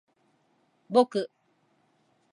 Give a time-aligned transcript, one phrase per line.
[0.89, 1.29] ぼく